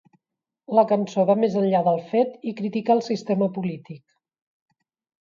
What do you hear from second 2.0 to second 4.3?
fet i critica el sistema polític.